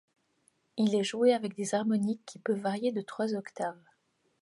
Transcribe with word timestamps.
Il 0.77 0.95
est 0.95 1.03
joué 1.03 1.31
avec 1.31 1.53
des 1.55 1.75
harmoniques, 1.75 2.25
qui 2.25 2.39
peuvent 2.39 2.59
varier 2.59 2.91
de 2.91 3.01
trois 3.01 3.35
octaves. 3.35 3.79